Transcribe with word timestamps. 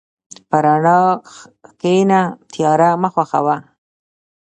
په 0.49 0.57
رڼا 0.65 0.99
کښېنه، 1.79 2.21
تیاره 2.51 2.89
مه 3.01 3.09
خوښه 3.13 3.39
وه. 3.45 3.55